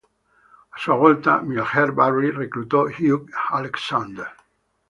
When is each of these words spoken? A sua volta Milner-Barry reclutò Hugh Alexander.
A 0.69 0.77
sua 0.79 0.95
volta 0.95 1.41
Milner-Barry 1.43 2.31
reclutò 2.31 2.85
Hugh 2.87 3.29
Alexander. 3.51 4.35